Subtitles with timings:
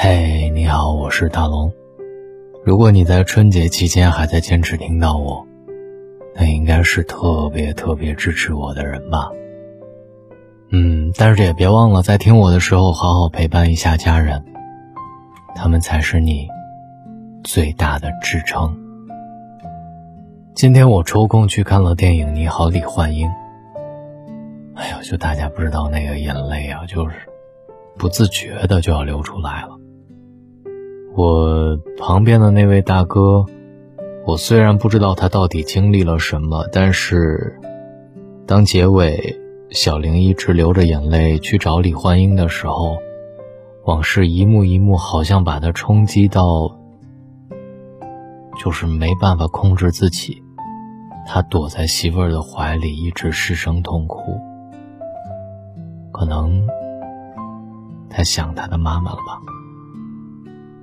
[0.00, 1.72] 嘿，你好，我是大龙。
[2.64, 5.44] 如果你在春节期间还在坚持听到我，
[6.36, 9.28] 那应该是特别特别支持我的人吧。
[10.70, 14.44] 嗯，但是也别忘了在听我的时候好好陪伴一下家人，
[15.56, 16.46] 他们才是你
[17.42, 18.78] 最大的支撑。
[20.54, 23.26] 今天我抽空去看了电影《你好，李焕英》。
[24.76, 27.16] 哎呦，就大家不知道那个眼泪啊，就是
[27.98, 29.76] 不自觉的就要流出来了。
[31.18, 33.44] 我旁边的那位大哥，
[34.24, 37.58] 我虽然不知道他到底经历了什么，但是
[38.46, 39.36] 当结尾
[39.70, 42.98] 小玲一直流着眼泪去找李焕英的时候，
[43.84, 46.78] 往事一幕一幕，好像把他冲击到，
[48.62, 50.40] 就是没办法控制自己。
[51.26, 54.38] 他躲在媳妇儿的怀里，一直失声痛哭。
[56.12, 56.64] 可能
[58.08, 59.40] 他想他的妈妈了吧。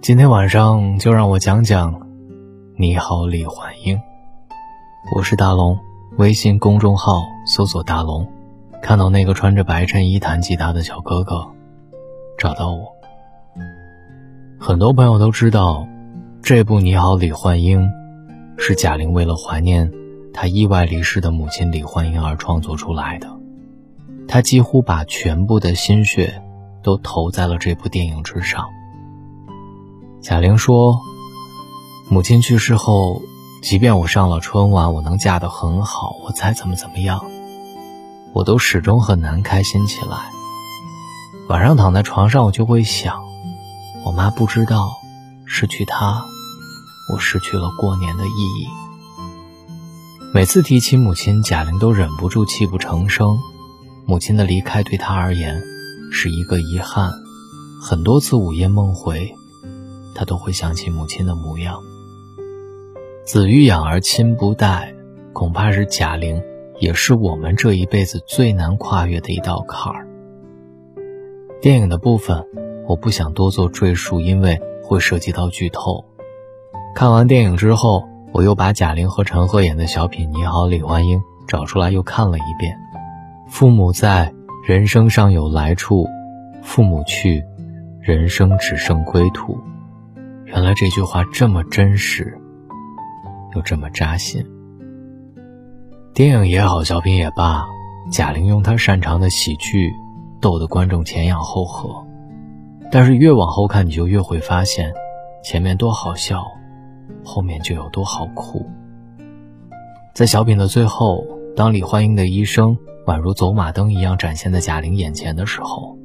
[0.06, 1.96] 今天晚上就让我讲讲
[2.78, 3.98] 《你好，李焕英》。
[5.16, 5.80] 我是大龙，
[6.18, 8.32] 微信公众号搜索“大龙”，
[8.84, 11.48] 看到那个穿着白衬衣弹吉他的小哥哥，
[12.38, 12.94] 找到我。
[14.60, 15.88] 很多朋友都知道，
[16.44, 17.82] 这部《你好，李焕英》
[18.60, 19.92] 是贾玲为了怀念
[20.32, 23.28] 她意外离世的母亲李焕英而创作出来的。
[24.28, 26.44] 她几乎把全部的心血
[26.84, 28.68] 都投在了这部电影之上。
[30.22, 31.02] 贾玲说
[32.10, 33.22] ：“母亲去世后，
[33.62, 37.24] 即便我上了春晚，我能嫁得很好，我再怎么怎么样，
[38.34, 40.32] 我都始终很难开心起来。
[41.48, 43.22] 晚上躺在床上，我就会想，
[44.04, 44.90] 我妈不知道，
[45.46, 46.26] 失去她，
[47.14, 48.68] 我失去了过年的意义。
[50.34, 53.38] 每次提起母亲，贾玲都忍不住泣不成声。
[54.08, 55.62] 母亲的离开对她而言，
[56.12, 57.12] 是一个遗憾。
[57.80, 59.36] 很多次午夜梦回。”
[60.16, 61.80] 他都会想起母亲的模样。
[63.26, 64.94] 子欲养而亲不待，
[65.34, 66.42] 恐怕是贾玲，
[66.80, 70.08] 也是我们这一辈子最难跨越的一道坎儿。
[71.62, 72.46] 电影的部分
[72.88, 76.06] 我不想多做赘述，因为会涉及到剧透。
[76.94, 82.78] 看完电影之后，我又把贾玲和陈赫演的小品《你好，李焕英》找出来又看了一遍。
[83.50, 84.34] 父母在，
[84.68, 86.06] 人生尚有来处；
[86.62, 87.44] 父母去，
[88.00, 89.58] 人生只剩归途。
[90.46, 92.38] 原来这句话这么真实，
[93.56, 94.46] 又这么扎心。
[96.14, 97.66] 电影也好，小品也罢，
[98.12, 99.92] 贾玲用她擅长的喜剧，
[100.40, 102.06] 逗得观众前仰后合。
[102.92, 104.94] 但是越往后看，你就越会发现，
[105.44, 106.44] 前面多好笑，
[107.24, 108.66] 后面就有多好哭。
[110.14, 115.98] 在小品的最后，当李焕英的一生宛如走马灯一样展现在贾玲眼前的时候，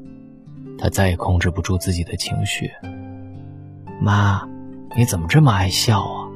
[0.78, 2.70] 她再也控制不住自己的情绪。
[4.02, 4.42] 妈，
[4.96, 6.26] 你怎么这么爱笑啊？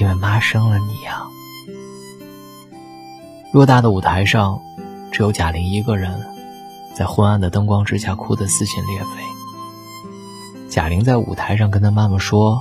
[0.00, 1.24] 因为妈生了你呀。
[3.52, 4.60] 偌大的舞台上，
[5.10, 6.24] 只有贾玲一个人，
[6.94, 9.06] 在昏暗的灯光之下哭得撕心裂肺。
[10.70, 12.60] 贾玲在舞台上跟她妈妈说：“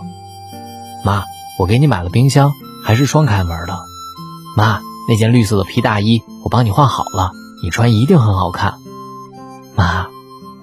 [1.06, 1.24] 妈，
[1.60, 2.52] 我给你买了冰箱，
[2.84, 3.78] 还是双开门的。
[4.58, 7.32] 妈，那件绿色的皮大衣我帮你换好了，
[7.62, 8.74] 你穿一定很好看。
[9.76, 10.08] 妈，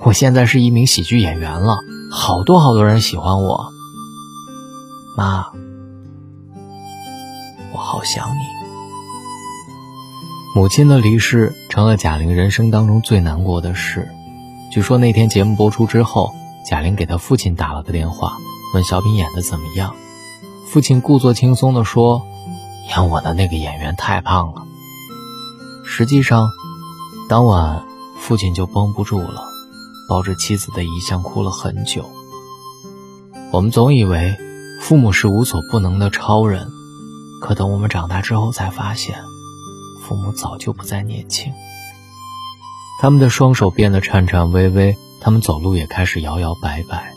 [0.01, 1.79] 我现在是一名喜剧演员了。”
[2.13, 3.73] 好多好多人喜欢我，
[5.17, 5.47] 妈，
[7.73, 8.41] 我好想你。
[10.57, 14.09] 母亲的离世成了贾玲人生当中最难过的事。
[14.73, 16.33] 据说那天节目播出之后，
[16.69, 18.33] 贾玲给她父亲打了个电话，
[18.75, 19.95] 问小品演的怎么样。
[20.67, 22.23] 父亲故作轻松地说
[22.91, 24.67] ：“演我的那个演员太胖了。”
[25.87, 26.49] 实际上，
[27.29, 27.85] 当晚
[28.19, 29.45] 父亲就绷不住了。
[30.11, 32.05] 抱着妻子的遗像哭了很久。
[33.53, 34.37] 我们总以为
[34.81, 36.67] 父母是无所不能的超人，
[37.41, 39.15] 可等我们长大之后，才发现
[40.03, 41.53] 父母早就不再年轻。
[43.01, 47.13] 他们的双手变得颤颤巍巍，他们走路也开始摇摇摆摆。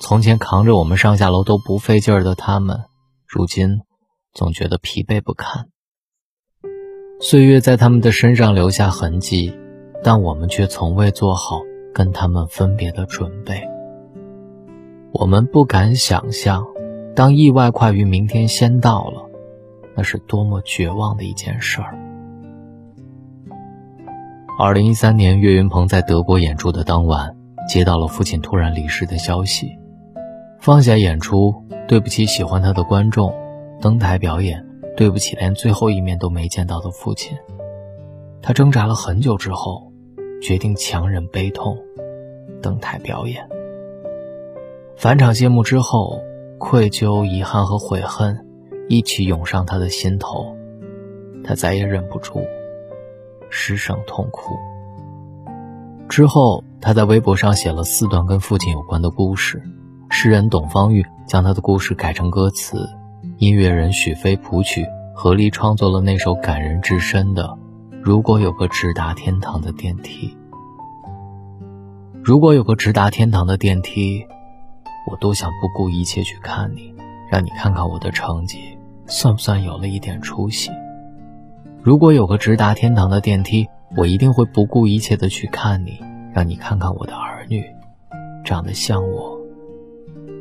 [0.00, 2.84] 从前扛着我们上下楼都不费劲儿的他们，
[3.26, 3.80] 如今
[4.32, 5.70] 总觉得疲惫不堪。
[7.20, 9.52] 岁月在他们的身上留下痕迹，
[10.04, 11.60] 但我们却从未做好。
[11.94, 13.68] 跟他们分别的准备，
[15.12, 16.66] 我们不敢想象，
[17.14, 19.28] 当意外快于明天先到了，
[19.94, 21.98] 那是多么绝望的一件事儿。
[24.58, 27.36] 二零一三年，岳云鹏在德国演出的当晚，
[27.68, 29.78] 接到了父亲突然离世的消息，
[30.60, 31.54] 放下演出，
[31.86, 33.34] 对不起喜欢他的观众，
[33.80, 34.64] 登台表演，
[34.96, 37.36] 对不起连最后一面都没见到的父亲。
[38.40, 39.91] 他挣扎了很久之后。
[40.42, 41.78] 决定强忍悲痛，
[42.60, 43.48] 登台表演。
[44.96, 46.20] 返场谢幕之后，
[46.58, 48.44] 愧疚、遗憾和悔恨
[48.88, 50.56] 一起涌上他的心头，
[51.44, 52.44] 他再也忍不住，
[53.50, 54.56] 失声痛哭。
[56.08, 59.62] 之后，他在微博上写了四段跟父亲有关的故事。
[60.10, 62.84] 诗人董方玉将他的故事改成歌词，
[63.38, 64.84] 音乐人许飞谱曲，
[65.14, 67.44] 合力创作了那首感人至深的
[68.02, 70.28] 《如果有个直达天堂的电梯》。
[72.22, 74.26] 如果有个直达天堂的电梯，
[75.10, 76.94] 我都想不顾一切去看你，
[77.30, 78.76] 让你看看我的成绩
[79.06, 80.70] 算不算有了一点出息。
[81.80, 83.68] 如果有个直达天堂的电梯。
[83.94, 86.00] 我一定会不顾一切的去看你，
[86.32, 87.62] 让你看看我的儿女，
[88.42, 89.38] 长得像我，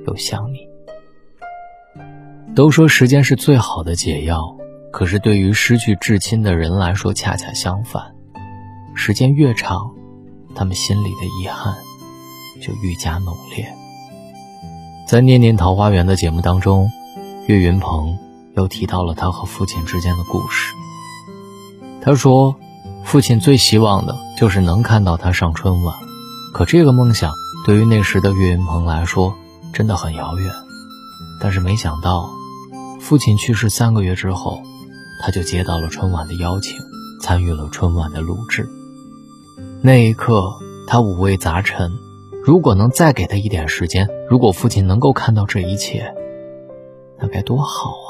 [0.07, 0.60] 又像你。
[2.56, 4.56] 都说时间是最好的解药，
[4.92, 8.04] 可是对于失去至亲的人来说，恰恰相反。
[8.94, 9.92] 时间越长，
[10.54, 11.76] 他们心里的遗憾
[12.62, 13.66] 就愈加浓烈。
[15.08, 16.90] 在《念念桃花源》的节目当中，
[17.48, 18.18] 岳云鹏
[18.56, 20.74] 又提到了他和父亲之间的故事。
[22.02, 22.56] 他说。
[23.04, 25.96] 父亲最希望的就是能看到他上春晚，
[26.54, 27.34] 可这个梦想
[27.66, 29.36] 对于那时的岳云鹏来说
[29.74, 30.54] 真的很遥远。
[31.42, 32.30] 但是没想到，
[33.00, 34.62] 父亲去世三个月之后，
[35.21, 36.77] 他就接到了春晚的邀请，
[37.21, 38.68] 参与了春晚的录制。
[39.81, 40.51] 那一刻，
[40.88, 41.91] 他五味杂陈。
[42.44, 46.15] 如果能再给他一点时间，如果父亲能够看到这一切，
[47.19, 48.09] 那该多好啊！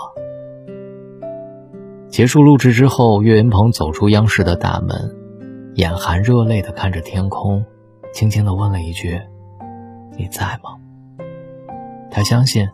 [2.09, 5.15] 结束录制之后，岳云鹏走出央视的大门，
[5.75, 7.65] 眼含热泪地看着天空，
[8.13, 9.19] 轻轻地问了一句
[10.17, 10.79] ：“你在吗？”
[12.09, 12.69] 他相信，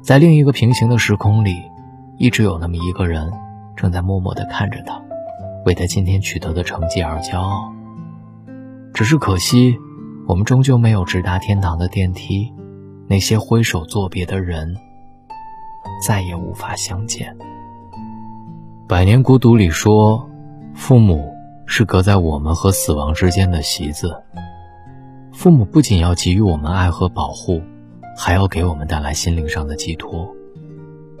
[0.00, 1.56] 在另一个平行的时空里，
[2.18, 3.32] 一直有那么一个人，
[3.78, 5.00] 正在默默地看着他，
[5.64, 7.72] 为他今天取得的成绩而骄傲。
[8.92, 9.78] 只是可惜，
[10.26, 12.52] 我们终究没有直达天堂的电梯，
[13.06, 14.74] 那些挥手作别的人，
[16.04, 17.32] 再也无法相见。
[18.88, 20.28] 《百年孤独》里说，
[20.74, 21.32] 父母
[21.64, 24.20] 是隔在我们和死亡之间的席子。
[25.32, 27.62] 父母不仅要给予我们爱和保护，
[28.16, 30.28] 还要给我们带来心灵上的寄托。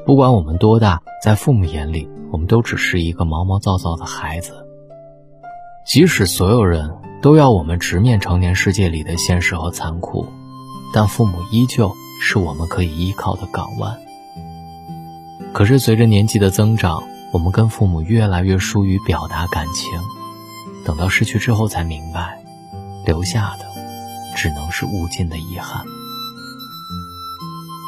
[0.04, 4.52] 不管我们多大，在父母眼里，我们都只是一个毛毛躁躁的孩子。
[5.86, 6.90] 即使所有人
[7.22, 10.26] 都要我们直面成年世界里的现实和残酷，
[10.92, 13.98] 但父母依旧是我们可以依靠的港湾。
[15.54, 17.02] 可是随着年纪的增长，
[17.32, 19.90] 我们跟父母越来越疏于表达感情，
[20.84, 22.42] 等到失去之后才明白，
[23.06, 23.64] 留下的
[24.36, 25.82] 只能是无尽的遗憾。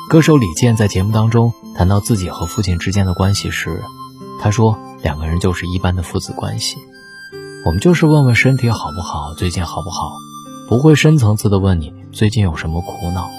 [0.08, 3.82] 歌手李健在节目当中谈到自己和父亲之间的关系时，
[4.40, 6.76] 他说：“两个人就是一般的父子关系，
[7.64, 10.12] 我们就是问问身体好不好，最近好不好，
[10.68, 13.30] 不会深层次的问你最近有什么苦恼。”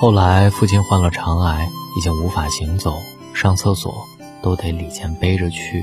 [0.00, 2.94] 后来父亲患了肠癌，已经无法行走，
[3.32, 3.94] 上厕所。
[4.42, 5.82] 都得李健背着去。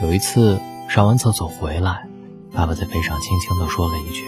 [0.00, 0.58] 有一次
[0.88, 2.08] 上完厕所回来，
[2.54, 4.24] 爸爸在背上轻轻地说了一句：“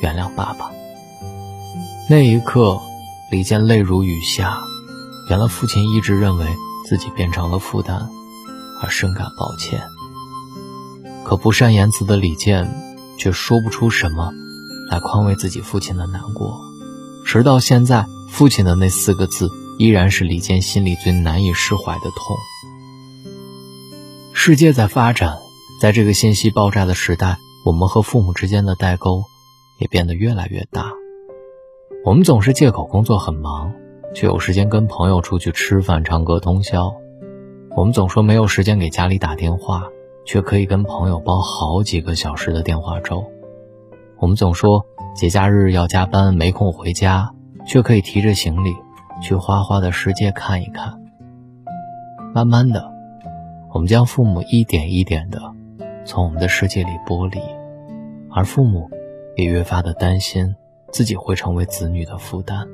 [0.00, 0.70] 原谅爸爸。”
[2.08, 2.78] 那一刻，
[3.32, 4.60] 李健泪如雨下。
[5.28, 6.46] 原来父亲一直认为
[6.90, 8.10] 自己变成了负担，
[8.82, 9.80] 而深感抱歉。
[11.24, 12.68] 可不善言辞的李健
[13.16, 14.32] 却说不出什么
[14.90, 16.60] 来宽慰自己父亲的难过。
[17.24, 19.48] 直到现在，父亲的那四个字。
[19.78, 22.36] 依然是李健心里最难以释怀的痛。
[24.34, 25.38] 世界在发展，
[25.80, 29.24] 在这个信息爆炸的时代，我们和父母之间的代沟
[29.78, 30.92] 也变得越来越大。
[32.04, 33.72] 我们总是借口工作很忙，
[34.14, 36.94] 却有时间跟朋友出去吃饭、唱歌通宵；
[37.76, 39.88] 我们总说没有时间给家里打电话，
[40.24, 43.24] 却可以跟朋友煲好几个小时的电话粥；
[44.18, 47.32] 我们总说节假日要加班，没空回家，
[47.66, 48.74] 却可以提着行李。
[49.22, 50.98] 去花花的世界看一看。
[52.32, 52.90] 慢慢的，
[53.70, 55.38] 我们将父母一点一点的
[56.06, 57.38] 从我们的世界里剥离，
[58.30, 58.88] 而父母
[59.36, 60.56] 也越发的担心
[60.90, 62.66] 自己会成为子女的负担。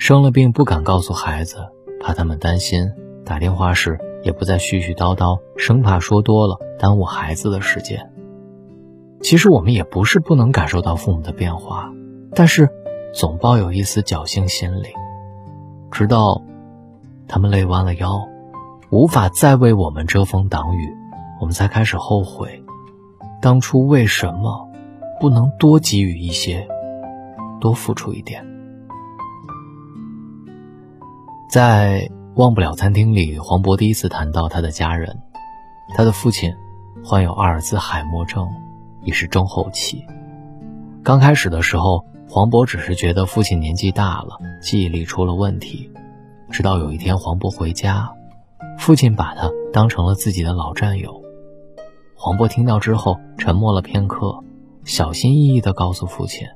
[0.00, 1.58] 生了病不敢告诉孩子，
[2.00, 2.86] 怕他们担心；
[3.22, 8.10] 打电话时也不再絮絮叨叨，生怕说多了耽误孩子的时间。
[9.20, 11.92] 其实我们也不是不能感受到父母的变化，
[12.34, 12.70] 但是
[13.12, 14.88] 总抱有一丝侥幸心理。
[15.90, 16.40] 直到
[17.28, 18.26] 他们累弯了腰，
[18.90, 20.88] 无法再为我们遮风挡雨，
[21.42, 22.64] 我们才开始后悔，
[23.42, 24.66] 当初为什么
[25.20, 26.66] 不能多给予一些，
[27.60, 28.49] 多付出一点。
[31.50, 35.20] 在《忘不了餐厅》里，黄渤第一次谈到他的家人，
[35.96, 36.54] 他的父亲
[37.04, 38.48] 患有阿尔兹海默症，
[39.02, 40.04] 已是中后期。
[41.02, 42.04] 刚开始的时候。
[42.32, 45.90] 黄渤只是觉得父亲年纪大了，记忆力出了问题。
[46.48, 48.12] 直到有一天，黄渤回家，
[48.78, 51.24] 父亲把他当成了自己的老战友。
[52.14, 54.44] 黄渤听到之后，沉默了片刻，
[54.84, 56.46] 小心翼翼地告诉父亲：“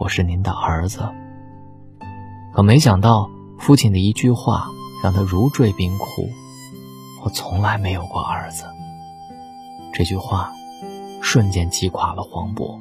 [0.00, 1.08] 我是您的儿子。”
[2.52, 4.68] 可没想到，父亲的一句话
[5.02, 6.28] 让他如坠冰窟
[7.24, 8.64] ：“我从来没有过儿子。”
[9.92, 10.52] 这句话
[11.22, 12.78] 瞬间击垮了黄渤。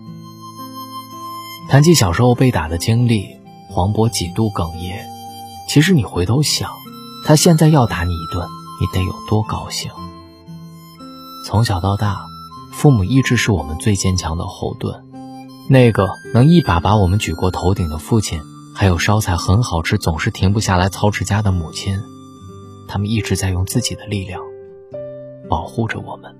[1.70, 3.38] 谈起小时候被打的经历，
[3.70, 5.06] 黄渤几度哽咽。
[5.68, 6.70] 其实你回头想，
[7.26, 8.48] 他现在要打你一顿，
[8.80, 9.90] 你得有多高兴？
[11.46, 12.26] 从小到大，
[12.72, 15.04] 父母一直是我们最坚强的后盾。
[15.68, 18.42] 那个能一把把我们举过头顶的父亲，
[18.78, 21.98] 还有烧菜很好吃、总是停不下来操持家的母亲，
[22.90, 24.42] 他们一直在用自己的力量
[25.48, 26.36] 保护着我们。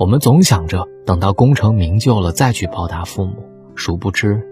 [0.00, 3.36] 我们总想着等到功成名就了再去报答父母。
[3.76, 4.42] 殊不知，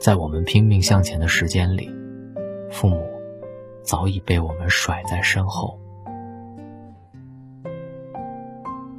[0.00, 1.88] 在我们拼命向前的时间里，
[2.72, 3.06] 父母
[3.84, 5.78] 早已被我们甩在身后。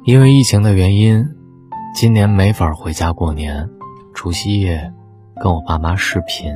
[0.04, 1.28] 因为疫情的原因，
[1.94, 3.68] 今年没法回家过年。
[4.14, 4.92] 除夕夜，
[5.40, 6.52] 跟我爸妈视频，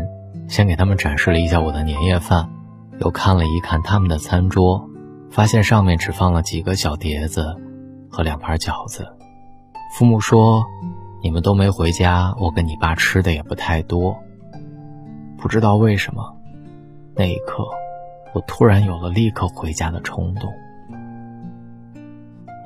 [0.49, 2.49] 先给他们展示了一下我的年夜饭，
[3.01, 4.89] 又看了一看他们的餐桌，
[5.31, 7.57] 发现上面只放了几个小碟子
[8.11, 9.07] 和两盘饺子。
[9.97, 10.65] 父母说。
[11.25, 14.17] 你们都没回家，我跟你爸吃的也不太多。
[15.39, 16.37] 不知道为什么，
[17.15, 17.65] 那一刻，
[18.35, 20.51] 我突然有了立刻回家的冲动。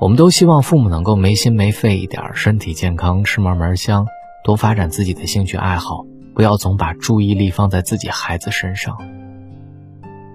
[0.01, 4.07] 我们都希望父母能够没心没肺一点，身体健康，吃嘛嘛香，
[4.43, 6.03] 多发展自己的兴趣爱好，
[6.37, 8.95] 不要总把注意力放在自己孩子身上。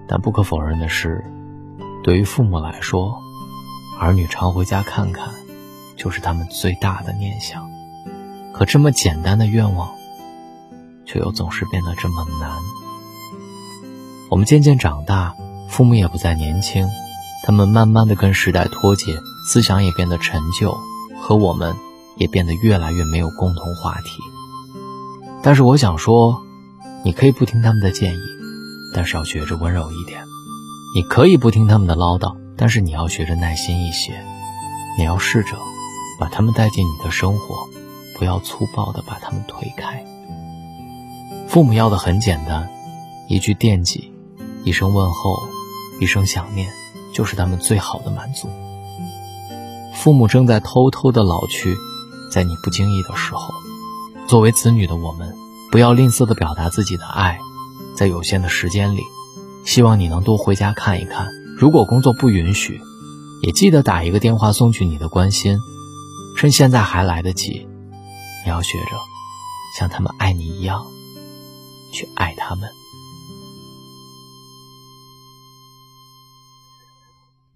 [0.05, 1.23] 但不可否认的是，
[2.03, 3.21] 对于父母来说，
[3.97, 5.29] 儿女常回家看看，
[5.95, 7.71] 就是他们最大的念想。
[8.51, 9.91] 可这么简单的愿望，
[11.05, 12.51] 却又总是变得这么难。
[14.29, 15.33] 我们渐渐长大，
[15.69, 16.85] 父母也不再年轻，
[17.45, 19.05] 他们慢慢的跟时代脱节，
[19.47, 20.77] 思想也变得陈旧，
[21.21, 21.73] 和我们
[22.17, 24.32] 也变得越来越没有共同话题。
[25.43, 26.41] 但是我想说，
[27.03, 28.21] 你可以不听他们的建议，
[28.95, 30.21] 但是要学着温柔一点；
[30.95, 34.13] 你可以不听他们的唠叨，但是你要学着耐心一些。
[34.97, 35.57] 你要试着
[36.19, 37.67] 把他们带进你的生活。
[38.19, 40.05] 不要粗暴地把他们推开。
[41.47, 42.69] 父母要的很简单，
[43.27, 44.13] 一句惦记，
[44.63, 45.35] 一声问候，
[45.99, 46.69] 一声想念，
[47.13, 48.47] 就是他们最好的满足。
[49.95, 51.75] 父母正在偷偷的老去，
[52.31, 53.52] 在你不经意的时候，
[54.27, 55.35] 作为子女的我们，
[55.71, 57.39] 不要吝啬地表达自己的爱，
[57.95, 59.03] 在有限的时间里，
[59.65, 61.27] 希望你能多回家看一看。
[61.57, 62.81] 如果工作不允许，
[63.43, 65.57] 也记得打一个电话送去你的关心，
[66.37, 67.67] 趁现在还来得及。
[68.43, 68.97] 你要学着
[69.77, 70.83] 像他们爱你一样
[71.93, 72.69] 去爱他们。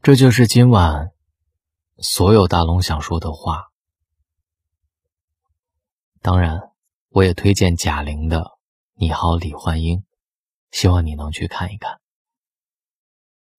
[0.04, 1.10] 这就是今晚
[1.98, 3.70] 所有大龙想说的话。
[6.28, 6.60] 当然，
[7.10, 8.40] 我也推荐贾玲的
[9.00, 10.00] 《你好，李焕英》，
[10.72, 12.00] 希望你能去看一看。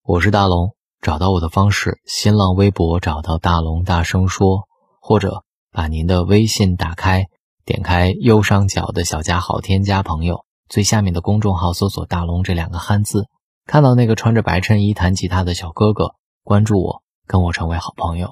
[0.03, 4.69] 我是大龙，找到我的方式：新浪微博找到大龙，大声说，
[5.01, 5.45] 或者。
[5.73, 7.29] 把您的微信打开，
[7.65, 13.29] 点开右上角的小加号，添加朋友，最下面的公众号搜索“大龙”这两个汉字，
[13.65, 16.11] 看到那个穿着白衬衣弹吉他的小哥哥，
[16.45, 18.31] 关注我，跟我成为好朋友。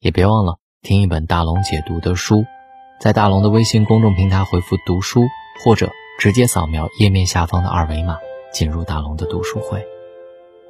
[0.00, 2.44] 也别忘了听一本大龙解读的书，
[3.04, 5.26] 在大龙的微信公众平台回复“读书”，
[5.62, 8.16] 或者直接扫描页面下方的二维码
[8.50, 9.86] 进入大龙的读书会。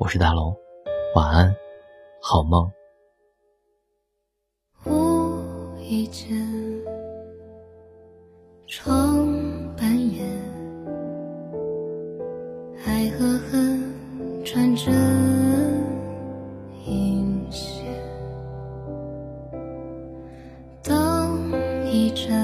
[0.00, 0.56] 我是大龙，
[1.14, 1.54] 晚安，
[2.20, 2.72] 好梦。
[4.84, 6.36] 无意间
[8.66, 9.28] 窗
[9.76, 10.28] 半掩，
[12.84, 14.90] 爱和恨穿着
[22.14, 22.43] 这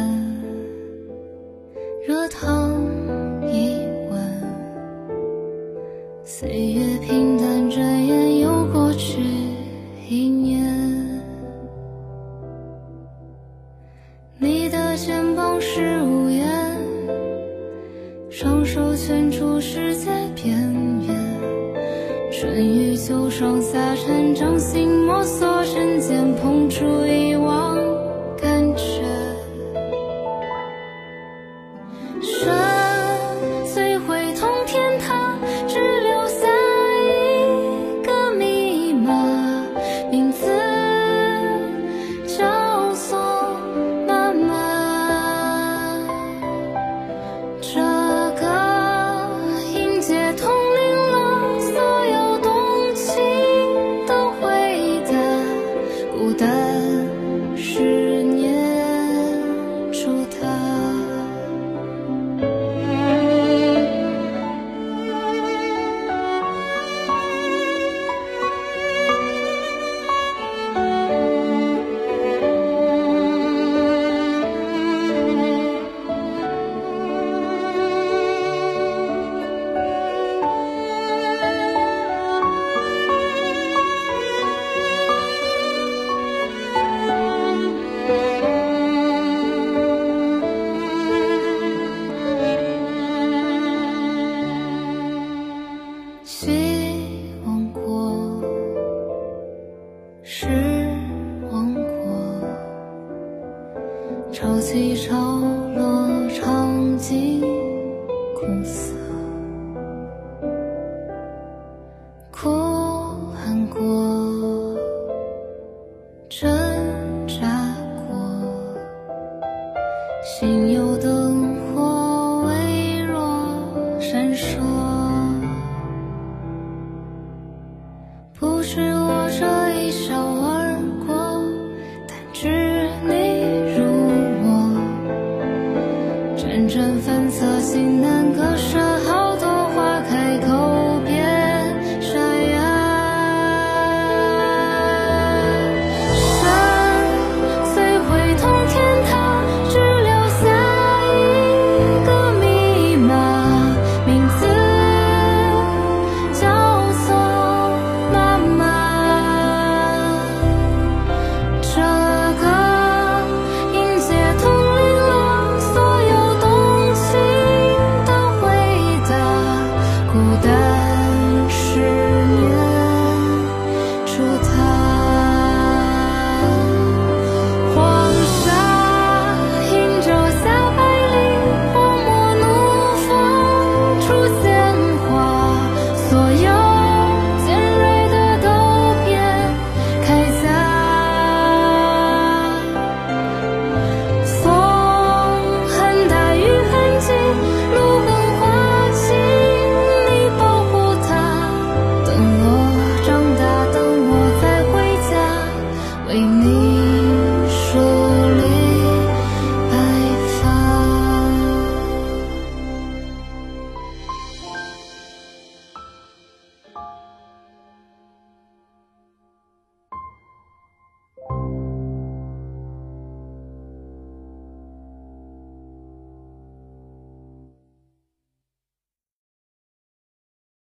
[96.30, 96.69] 是